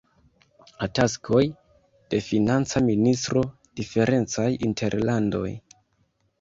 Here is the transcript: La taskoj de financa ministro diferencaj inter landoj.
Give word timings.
La 0.77 0.87
taskoj 0.99 1.41
de 2.15 2.23
financa 2.29 2.83
ministro 2.89 3.45
diferencaj 3.83 4.51
inter 4.73 5.01
landoj. 5.07 5.49